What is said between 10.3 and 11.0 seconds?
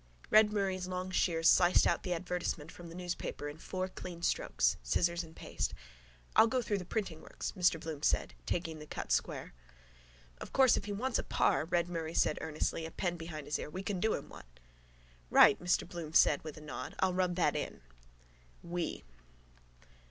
—Of course, if he